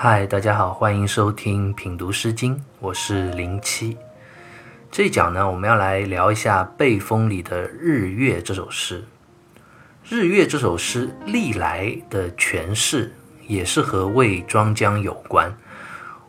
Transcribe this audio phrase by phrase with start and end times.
[0.00, 3.96] 嗨，大家好，欢迎收听品读诗经，我是零七。
[4.92, 9.02] 这一讲呢，我们要来聊一下《背风》里的《日月》这首诗。
[10.08, 13.12] 《日月》这首诗历来的诠释
[13.48, 15.52] 也是和魏庄姜有关。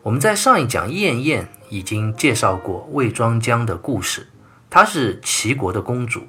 [0.02, 4.26] 我们在上一讲燕燕已经介绍过魏庄姜的故事，
[4.68, 6.26] 她是齐国的公主。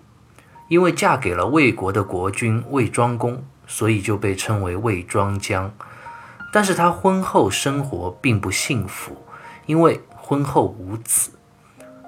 [0.68, 5.74] 因为嫁给了魏国的国君魏庄公，所以就被称为魏庄姜。
[6.52, 9.16] 但是她婚后生活并不幸福，
[9.66, 11.32] 因为婚后无子，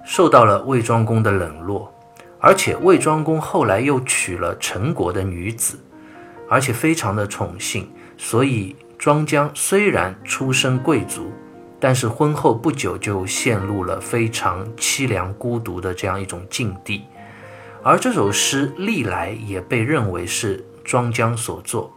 [0.06, 1.94] 受到了魏庄公的冷落。
[2.40, 5.80] 而且魏庄公后来又娶了陈国的女子，
[6.50, 11.32] 而且非常的宠幸，所以庄姜虽然出身贵族，
[11.80, 17.06] 但是婚后不久就陷入了非常凄凉孤独的这样一种境地。
[17.82, 21.94] 而这首诗历来也被认为是庄姜所作，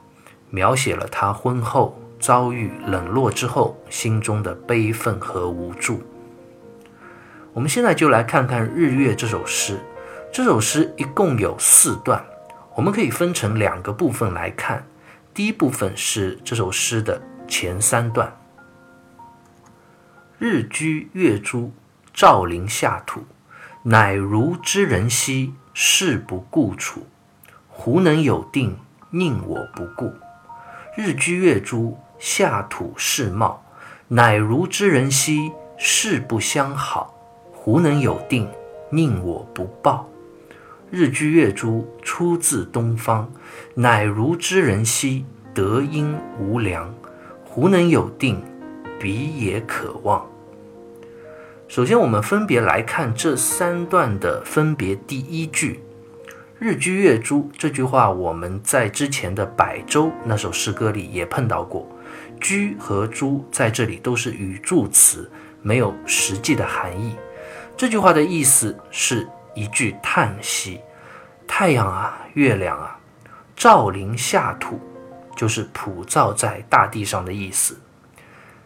[0.51, 6.03] 描写了他婚后遭遇冷落之后心中的悲愤和无助。
[7.53, 9.78] 我们现在就来看看《日月》这首诗。
[10.33, 12.25] 这首诗一共有四段，
[12.75, 14.87] 我们可以分成两个部分来看。
[15.33, 18.37] 第一部分是这首诗的前三段：
[20.39, 21.72] 日居月诸，
[22.12, 23.22] 照临下土，
[23.83, 25.55] 乃如之人兮。
[25.78, 27.06] 事不顾处，
[27.69, 28.78] 胡能有定？
[29.11, 30.11] 宁我不顾。
[30.97, 33.62] 日居月诸，下土势茂，
[34.09, 37.14] 乃如之人兮，事不相好，
[37.53, 38.48] 胡能有定？
[38.91, 40.09] 宁我不报。
[40.91, 43.31] 日居月诸，出自东方，
[43.75, 46.94] 乃如之人兮，德音无量，
[47.44, 48.42] 胡能有定？
[48.98, 50.25] 彼也可望。
[51.69, 54.94] 首先，我们分别来看这三段的分别。
[54.94, 55.81] 第一句
[56.59, 61.87] “日居月诸”这句话，我们在之前的《百舟》那首诗歌里也碰到过。
[62.41, 65.31] “居”和“诸”在这里都是语助词，
[65.63, 67.17] 没有实际的含义。
[67.77, 70.81] 这句话的意思是一句叹息
[71.47, 72.99] ：“太阳啊，月亮啊，
[73.55, 74.81] 照临下土，
[75.37, 77.79] 就是普照在大地上的意思。”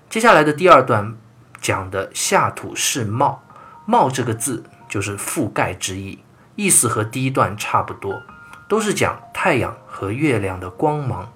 [0.08, 1.16] 接下来的第二段。
[1.62, 3.42] 讲的下土是茂，
[3.84, 6.18] 茂这个字就是覆盖之意，
[6.56, 8.22] 意思和第一段差不多，
[8.66, 11.30] 都是讲太阳和月亮的光芒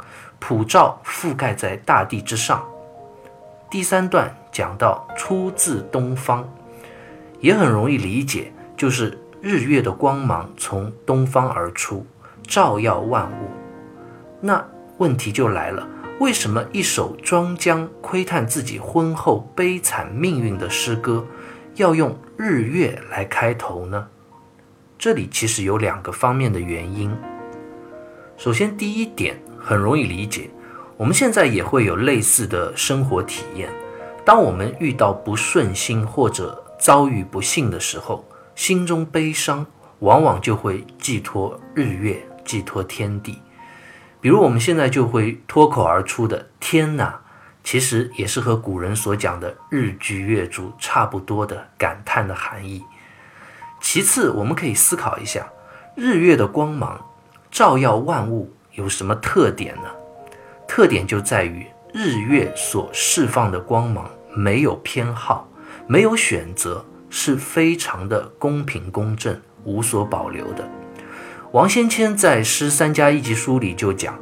[0.47, 2.63] 普照覆盖在大地之上。
[3.71, 6.45] 第三段讲到出自东方，
[7.41, 12.05] 也很容易理解，就是日月的光芒从东方而出，
[12.43, 13.49] 照耀万物。
[14.39, 14.63] 那
[14.99, 15.89] 问题就来了。
[16.21, 21.27] 为什么一首庄姜窥探自己婚后悲惨命运的诗歌，
[21.77, 24.07] 要用日月来开头呢？
[24.99, 27.11] 这里其实有两个方面的原因。
[28.37, 30.51] 首先，第一点很容易理解，
[30.99, 33.71] 我们现在也会有类似的生活体验。
[34.23, 39.65] 当我们遇到不顺心或者遭遇不幸的时候，心中悲伤，
[40.01, 43.39] 往往就会寄托日月，寄托天地。
[44.21, 47.19] 比如我们现在就会脱口而出的“天哪”，
[47.65, 52.83] 其实也是和古人所讲的“日居月诸”差不多的感叹的含义。
[53.81, 55.47] 其次，我们可以思考一下，
[55.95, 57.03] 日月的光芒
[57.51, 59.89] 照耀万物有什么特点呢？
[60.67, 65.49] 特点就在于日月所释放的光芒没有偏好，
[65.87, 70.69] 没有选择，是非常的公平公正，无所保留的。
[71.53, 74.19] 王先谦在《诗三家一集》书里就讲：“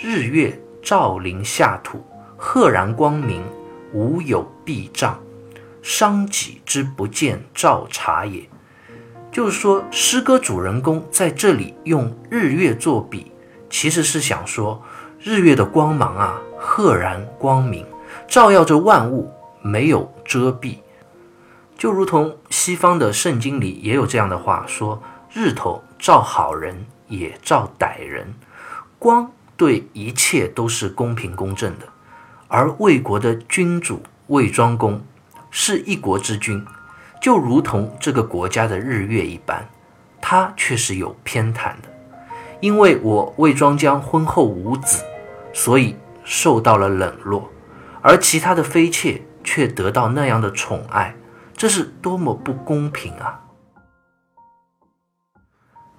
[0.00, 2.00] 日月照临下土，
[2.36, 3.42] 赫然光明，
[3.92, 5.20] 无有蔽障，
[5.82, 8.48] 伤己之不见照察也。”
[9.32, 13.32] 就是说，诗歌主人公在这里用日月作比，
[13.68, 14.82] 其实是想说，
[15.20, 17.86] 日月的光芒啊，赫然光明，
[18.28, 19.32] 照耀着万物，
[19.62, 20.78] 没有遮蔽。
[21.76, 25.02] 就如同西方的圣经里也有这样的话说。
[25.32, 28.32] 日头照好人，也照歹人，
[28.98, 31.84] 光对一切都是公平公正的。
[32.48, 35.04] 而魏国的君主魏庄公
[35.50, 36.64] 是一国之君，
[37.20, 39.68] 就如同这个国家的日月一般，
[40.22, 41.95] 他却是有偏袒的。
[42.60, 45.04] 因为我魏庄姜婚后无子，
[45.52, 47.50] 所以受到了冷落，
[48.02, 51.14] 而其他的妃妾却得到那样的宠爱，
[51.54, 53.40] 这是多么不公平啊！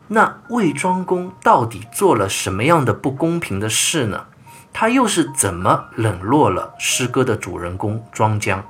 [0.08, 4.28] 那魏庄公到底做了什么样的不公平的事呢？
[4.72, 8.64] 他又是怎么冷落了诗歌的主人公庄姜？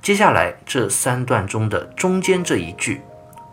[0.00, 3.02] 接下来这三段中的中间这一句，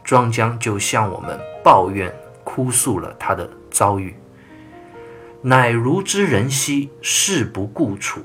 [0.03, 2.13] 庄姜就向我们抱怨
[2.55, 4.15] 哭诉了他的遭遇。
[5.41, 8.21] 乃如之人兮，事不顾处。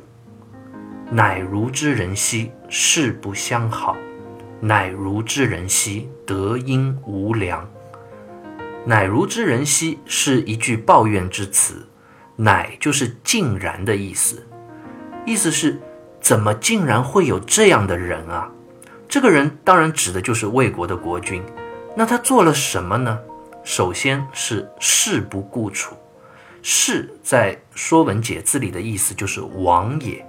[1.10, 3.96] 乃如之人兮，事不相好；
[4.60, 7.68] 乃如之人兮，德音无良。
[8.84, 11.84] 乃如之人兮是一句抱怨之词，
[12.36, 14.46] 乃就是竟然的意思，
[15.26, 15.76] 意思是
[16.20, 18.48] 怎么竟然会有这样的人啊？
[19.08, 21.42] 这个人当然指的就是魏国的国君。
[21.96, 23.18] 那他做了什么呢？
[23.62, 25.96] 首先是事不顾楚，
[26.62, 30.26] 事在《说文解字》里的意思就是往也，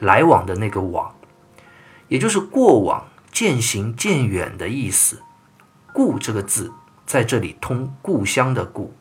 [0.00, 1.14] 来往的那个往，
[2.08, 5.22] 也就是过往、渐行渐远的意思。
[5.92, 6.72] 故这个字。
[7.06, 8.94] 在这里通故乡的故，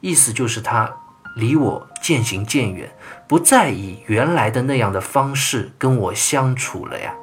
[0.00, 0.96] 意思就是他
[1.36, 2.92] 离我渐行渐远，
[3.28, 7.14] 不再以原来的那样的方式跟我相处了呀。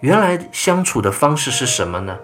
[0.00, 2.18] 原来相处的方式是什么呢？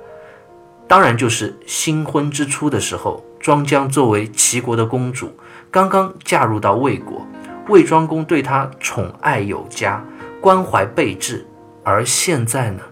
[0.89, 5.37] 当然就是新婚之初的时候，庄姜作为齐国的公主，
[5.71, 7.27] 刚刚嫁入到魏国，
[7.69, 10.05] 魏庄公对她宠爱有加，
[10.41, 11.47] 关怀备至。
[11.83, 12.83] 而现在呢，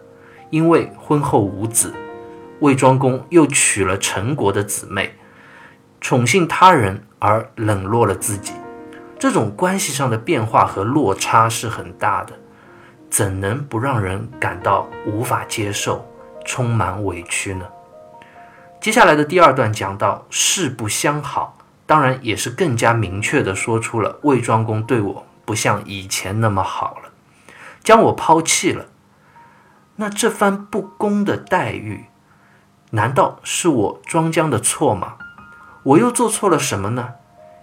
[0.50, 1.92] 因为婚后无子。
[2.60, 5.14] 魏庄公又娶了陈国的姊妹，
[6.00, 8.52] 宠幸他人而冷落了自己，
[9.18, 12.32] 这种关系上的变化和落差是很大的，
[13.10, 16.06] 怎能不让人感到无法接受、
[16.44, 17.64] 充满委屈呢？
[18.84, 27.08] 接下来的第二段讲到事不相好，当然也是更加明确地说出了魏庄公对我不像以前那么好了，
[27.82, 28.84] 将我抛弃了。
[29.96, 32.04] 那这番不公的待遇。
[32.90, 35.14] 难道是我庄姜的错吗？
[35.84, 37.14] 我又做错了什么呢？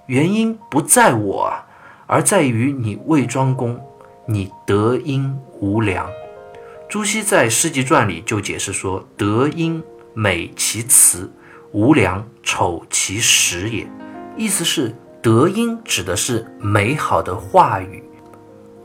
[0.07, 1.67] 原因不在我啊，
[2.07, 3.79] 而在于你魏庄公，
[4.25, 6.09] 你德音无良。
[6.89, 11.31] 朱熹在《诗集传》里就解释说：“德音美其辞，
[11.71, 13.87] 无良丑其实也。”
[14.37, 18.03] 意思是德音指的是美好的话语，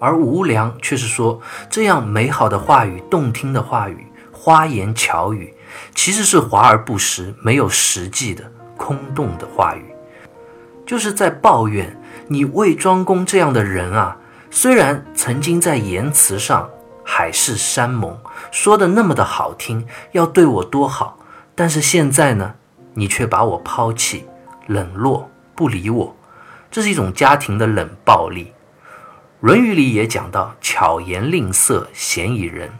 [0.01, 1.41] 而无良却是说
[1.71, 5.53] 这样美好的话语、动听的话语、花言巧语。
[5.95, 9.85] 其实是华而不实、没有实际的空洞的话语，
[10.87, 14.17] 就是在抱怨你魏庄公这样的人啊。
[14.51, 16.71] 虽然曾经在言辞上
[17.09, 18.19] 海誓山盟，
[18.51, 21.19] 说的那么的好听，要对我多好，
[21.55, 22.57] 但是现在呢，
[22.95, 24.27] 你却把我抛弃、
[24.67, 26.17] 冷落、不理我，
[26.69, 28.53] 这是一种家庭的冷暴力。
[29.49, 32.73] 《论语》里也讲到：“巧言令色，鲜矣仁。”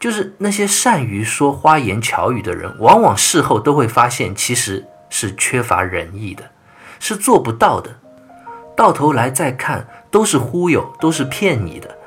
[0.00, 6.50] 就是那些善于说花言巧语的人，往往事后都会发现，其实是缺乏仁义的，
[6.98, 7.98] 是做不到的。
[8.74, 11.97] 到头来再看，都是忽悠，都是骗你的。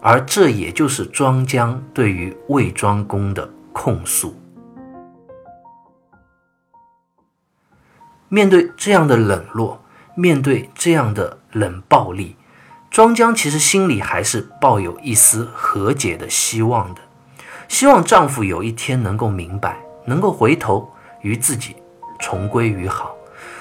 [0.00, 4.34] 而这也就是庄姜对于魏庄公的控诉。
[8.28, 9.84] 面对这样的冷落，
[10.16, 12.36] 面对这样的冷暴力，
[12.90, 17.00] 庄姜其实心里还是抱有一丝和解的希望的。
[17.68, 20.92] 希望丈夫有一天能够明白，能够回头
[21.22, 21.76] 与自己
[22.18, 23.14] 重归于好。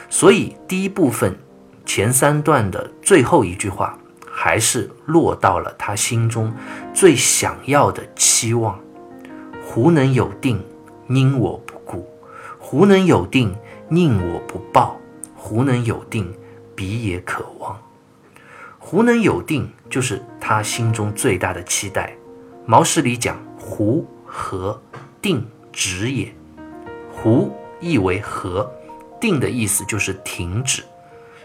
[0.09, 1.37] 所以第一部分
[1.85, 3.97] 前三段的最后一句话，
[4.45, 6.53] 还是落到了他心中
[6.93, 8.79] 最想要的期望：
[9.65, 10.63] 胡能有定，
[11.07, 12.05] 宁我不顾；
[12.59, 13.55] 胡能有定，
[13.89, 14.99] 宁我不报；
[15.35, 16.31] 胡能有定，
[16.75, 17.75] 彼也可望。
[18.77, 22.15] 胡能有定，就是他心中最大的期待。
[22.67, 23.35] 毛诗里讲。
[23.57, 24.79] 胡和
[25.19, 25.43] 定
[25.73, 26.31] 止也，
[27.11, 28.71] 胡意为和，
[29.19, 30.83] 定的意思就是停止。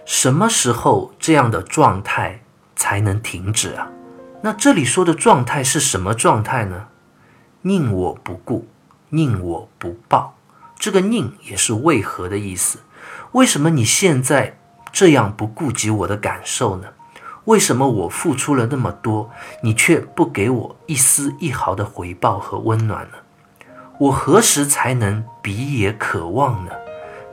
[0.04, 2.38] 什么时候这样的状态
[2.80, 3.90] 才能停止啊？
[4.40, 6.86] 那这里说的状态是什么状态呢？
[7.60, 8.66] 宁我不顾，
[9.10, 10.34] 宁我不报。
[10.78, 12.78] 这个宁也是为何的意思？
[13.32, 14.58] 为什么你现在
[14.90, 16.88] 这样不顾及我的感受呢？
[17.44, 19.30] 为什么我付出了那么多，
[19.62, 23.18] 你却不给我一丝一毫的回报和温暖呢？
[23.98, 26.72] 我何时才能彼也渴望呢？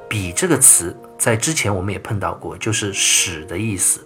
[0.09, 4.05] 彼这个词在之前我们也碰到过，就是使的意思，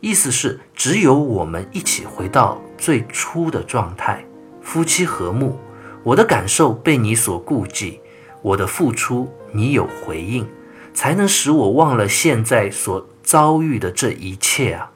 [0.00, 4.24] 意思是只有我们一起回到最初的状态，
[4.62, 5.58] 夫妻和睦，
[6.02, 8.00] 我的感受被你所顾忌，
[8.42, 10.46] 我的付出你有回应，
[10.92, 13.06] 才能使我忘了现在所。
[13.22, 14.90] 遭遇的这一切啊，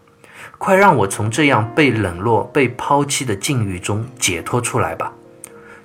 [0.58, 5.12] 快让我从这样被冷落、被抛弃的境遇中解脱出来吧！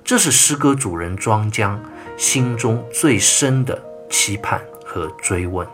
[0.02, 1.80] 这是诗歌主人庄姜
[2.16, 5.64] 心中最深的期盼和追问。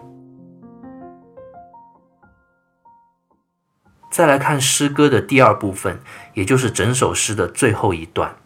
[4.11, 6.01] 再来看诗歌的第二部分，
[6.35, 8.37] 也就是整首诗的最后一段。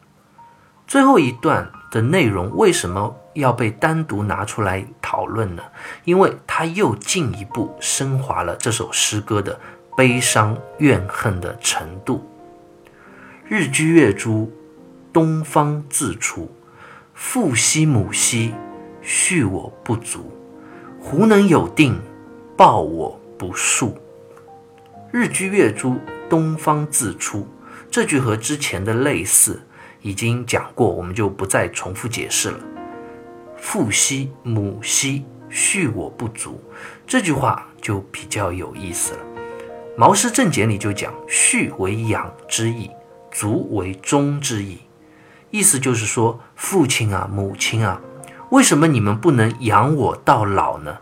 [0.86, 3.16] 最后一段的内容为什么？
[3.34, 5.62] 要被单独拿出来讨论呢，
[6.04, 9.60] 因为它又进一步升华了这首诗歌的
[9.96, 12.28] 悲伤怨恨的程度。
[13.46, 14.52] 日居月诸，
[15.12, 16.50] 东方自出。
[17.14, 18.52] 父兮母兮，
[19.00, 20.32] 恤我不足。
[20.98, 22.00] 胡能有定，
[22.56, 23.96] 报我不数。
[25.12, 25.98] 日居月诸，
[26.28, 27.46] 东方自出。
[27.90, 29.60] 这句和之前的类似，
[30.02, 32.60] 已经讲过，我们就不再重复解释了。
[33.56, 36.62] 父兮母兮，恤我不足。
[37.08, 39.18] 这句话就比较有意思了。
[39.96, 42.88] 《毛诗正解》里就讲：“恤为养之意，
[43.32, 44.78] 足为忠之意。”
[45.50, 48.00] 意思就是说，父亲啊，母亲啊，
[48.50, 50.98] 为什么你们不能养我到老呢？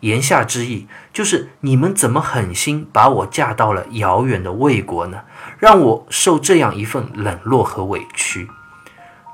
[0.00, 5.22] 言下之意就是，你们怎么狠心把我嫁到了遥远的魏国呢？
[5.58, 8.48] 让我受这样一份冷落和委屈。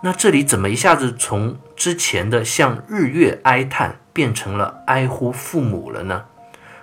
[0.02, 6.24] 那这里怎么一下子从之前的向日月哀叹，变成了哀呼父母了呢？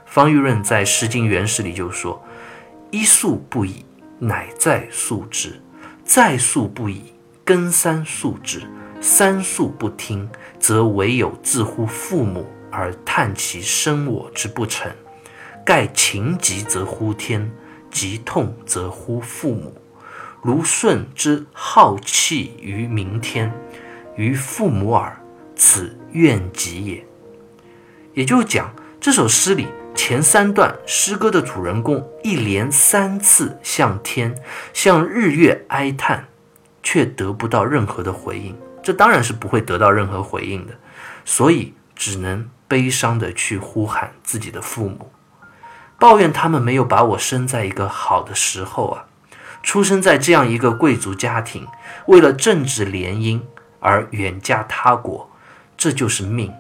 [0.06, 2.24] 方玉润在《诗经原始》里就说
[2.92, 3.86] ：“一宿不已，
[4.20, 5.62] 乃再宿之；
[6.04, 8.62] 再宿不已。”更三宿之，
[9.02, 14.92] 三宿不听，则唯有自乎父母而叹其生我之不成。
[15.66, 17.52] 盖情急则呼天，
[17.92, 19.74] 急痛则呼父母。
[20.42, 23.52] 如舜之好气于明天，
[24.16, 25.16] 于父母耳，
[25.56, 27.06] 此怨极也。
[28.14, 34.36] 也就是讲，这首诗里前三段诗歌的主人公一连三次向天、
[34.74, 36.28] 向日月哀叹。
[36.84, 40.74] 却得不到任何的回应，这当然是不会得到任何回应的，
[41.24, 45.12] 所以只能悲伤的去呼喊自己的父母，
[46.00, 49.08] 抱怨他们没有把我生在一个好的时候啊，
[49.62, 51.68] 出生在这样一个贵族家庭，
[52.06, 53.42] 为了政治联姻
[53.82, 55.30] 而远嫁他国，
[55.76, 56.54] 这就是命。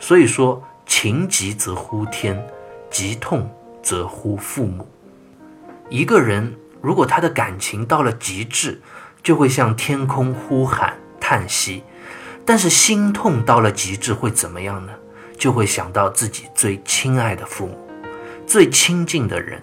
[0.00, 2.42] 所以说，情急则呼天，
[2.90, 4.88] 急痛则呼父母。
[5.90, 8.80] 一个人如果他的感情到了极致，
[9.22, 11.84] 就会向天空呼喊叹息，
[12.46, 14.92] 但是心痛到了极致会怎么样呢？
[15.42, 17.76] 就会想到自己最亲爱的父母，
[18.46, 19.60] 最亲近的人。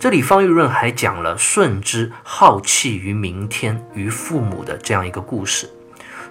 [0.00, 5.68] 这里方玉润还讲了舜之好气于明天于父母的这样一个故事。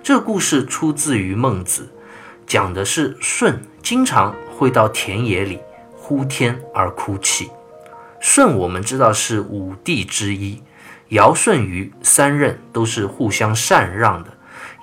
[0.02, 1.88] 这个故事出自于孟子，
[2.48, 5.60] 讲的是舜经常会到田野里
[5.92, 7.52] 呼天而哭泣。
[8.20, 10.64] 舜我们知道是五帝之一。
[11.10, 14.36] 尧舜禹三任都是互相禅让的，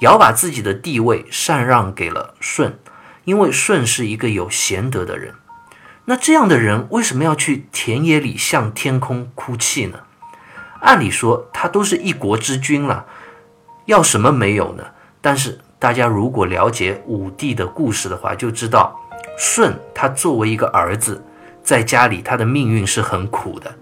[0.03, 2.79] 尧把自己的地位禅让给了舜，
[3.25, 5.35] 因为舜是一个有贤德的人。
[6.07, 10.00] 那这样的人为什么要去田野里向天空哭泣呢？
[10.81, 13.07] 按理说他都是一国之君了，
[13.85, 14.85] 要什么没有呢？
[15.21, 18.99] 但是大家如果了解武帝的故事的话，就知道
[19.39, 21.23] 舜他作为一个儿子，
[21.62, 23.77] 在家里他的命运是很苦的。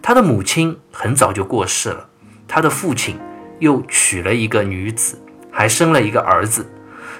[0.00, 2.08] 他的母亲很早就过世了，
[2.46, 3.18] 他的父亲
[3.58, 6.70] 又娶了一个女子，还生了一个儿子。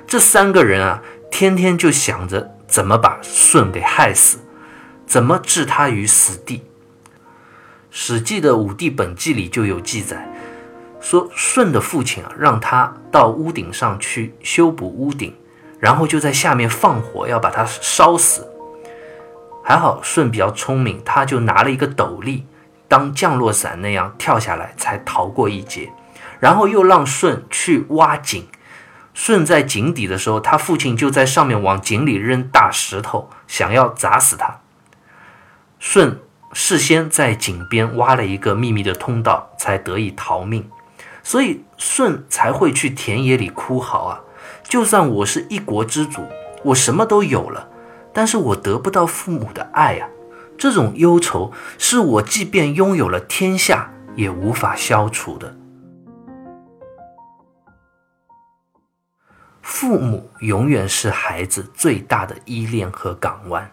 [0.06, 4.38] 这三个人啊，天天就想着怎么把舜给害死，
[5.06, 6.58] 怎么置他于死地。
[7.90, 10.28] 《史记》的《五帝本纪》里就有记载，
[11.00, 15.34] 说舜的父亲啊，让他到屋顶上去修补屋顶，
[15.78, 18.46] 然后就在下面放火要把他烧死。
[19.62, 22.46] 还好舜比较聪明，他就拿了一个斗笠。
[22.88, 25.90] 当降落伞那样跳下来，才逃过一劫。
[26.38, 28.46] 然后又让舜去挖井。
[29.18, 34.60] 舜在井底的时候，他父亲就在上面往井里扔大石头，想要砸死他。
[35.80, 36.18] 舜
[36.52, 40.68] 事先在井边挖了一个秘密的通道，才得以逃命。
[41.22, 44.20] 所以舜才会去田野里哭嚎啊！
[44.68, 46.28] 就算我是一国之主，
[46.64, 47.70] 我什么都有了，
[48.12, 50.08] 但是我得不到父母的爱啊。
[50.58, 55.56] 这种忧愁是我即便拥有了天下也无法消除的。
[59.66, 63.68] 父母永远是孩子最大的依恋和港湾，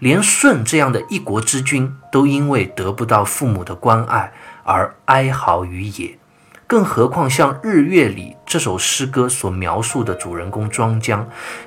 [0.00, 4.32] 连舜这样的一国之君都因为得不到父母的关爱
[4.64, 6.18] 而哀嚎于野。
[6.66, 11.26] 更何况，像《日月》里这首诗歌所描述的主人公庄姜，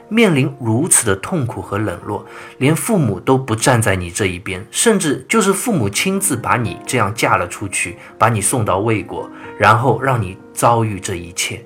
[0.10, 2.26] 面临如此的痛苦和冷落，
[2.58, 11.66] 连父母都不站在你这一边，甚至就是父母亲自把你这样嫁了出去，把你送到魏国，然后让你遭遇这一切。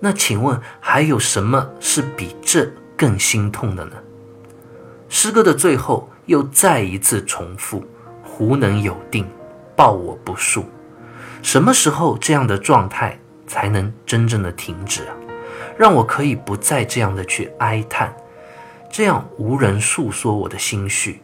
[0.00, 3.96] 那请问，还有什么是比这更心痛的呢？
[5.08, 7.84] 诗歌的最后又再一次重复
[8.24, 9.28] ：“胡能有定，
[9.76, 10.64] 报我不数。”
[11.42, 15.14] 什么时候这样的状态才能真正的停止啊？
[15.76, 18.14] 让我可以不再这样的去哀叹，
[18.90, 21.22] 这样无人诉说我的心绪，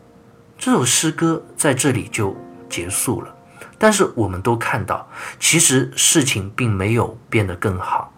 [0.58, 2.36] 这首诗歌在这里就
[2.68, 3.34] 结束了。
[3.78, 5.06] 但是我们都看到，
[5.38, 8.12] 其实事情并没有变得更好。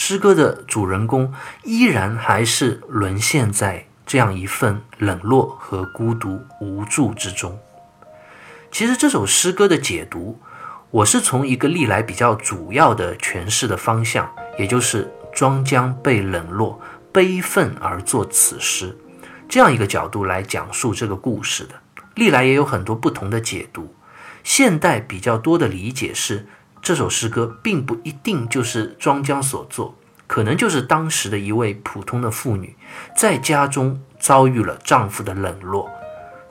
[0.00, 7.58] 诗歌的主人公依然还是沦陷在这样一份冷落和孤独无助之中。
[8.70, 10.38] 其实这首诗歌的解读，
[10.92, 16.80] 我是从一个历来比较主要的诠释的方向，也就是庄姜被冷落、
[17.12, 18.96] 悲愤而作此诗
[19.48, 21.74] 这样一个角度来讲述这个故事的。
[22.14, 23.92] 历来也有很多不同的解读。
[24.44, 26.46] 现代比较多的理解是，
[26.80, 29.94] 这首诗歌并不一定就是庄姜所作，
[30.26, 32.74] 可能就是当时的一位普通的妇女，
[33.16, 35.90] 在家中遭遇了丈夫的冷落，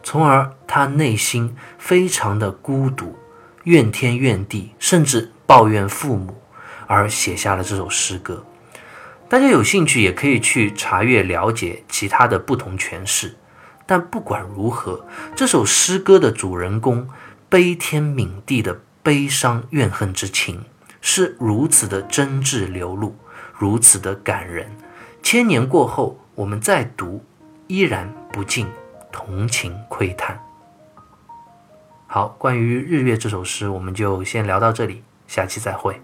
[0.04, 3.16] 从而她内心非常的孤独，
[3.64, 6.42] 怨天怨地，甚至抱怨父母，
[6.86, 8.46] 而写下了这首诗歌。
[9.28, 13.36] 大家有兴趣也可以去查阅了解其他的不同诠释。
[13.86, 15.06] 但不管如何，
[15.36, 17.08] 这首诗歌的主人公。
[17.50, 20.66] 悲天悯地的悲伤怨恨之情
[21.00, 23.16] 是如此的真挚流露，
[23.58, 24.70] 如此的感人。
[25.24, 27.24] 千年过后，我们再读，
[27.68, 28.68] 依然不禁
[29.10, 30.38] 同情窥探。
[32.06, 36.02] 好，关于日月这首诗，我们就先聊到这里，下期再会。